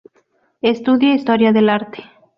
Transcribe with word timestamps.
Estudia 0.63 1.13
Historia 1.13 1.53
del 1.53 1.69
Arte. 1.69 2.03